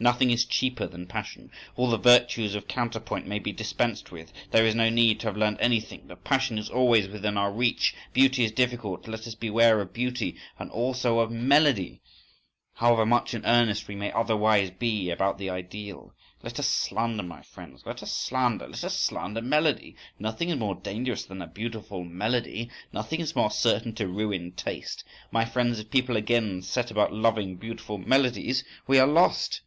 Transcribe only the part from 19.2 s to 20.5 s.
melody! Nothing